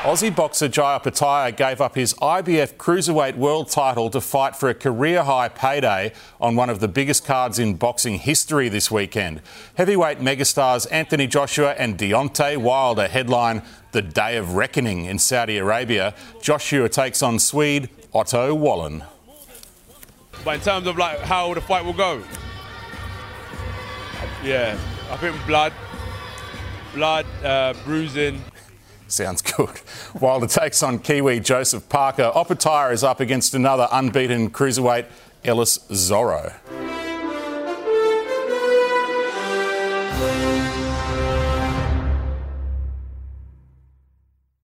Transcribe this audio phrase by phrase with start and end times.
[0.00, 4.74] Aussie boxer Jai Opetaia gave up his IBF Cruiserweight World title to fight for a
[4.74, 9.42] career high payday on one of the biggest cards in boxing history this weekend.
[9.74, 13.60] Heavyweight megastars Anthony Joshua and Deontay Wilder headline
[13.92, 16.14] the Day of Reckoning in Saudi Arabia.
[16.40, 19.04] Joshua takes on Swede Otto Wallin.
[20.46, 22.24] But in terms of like how the fight will go,
[24.42, 24.78] yeah,
[25.10, 25.74] I think blood,
[26.94, 28.42] blood, uh, bruising,
[29.10, 29.80] Sounds good.
[30.20, 35.06] Wilder takes on Kiwi Joseph Parker, Opetaia is up against another unbeaten cruiserweight,
[35.44, 36.54] Ellis Zorro.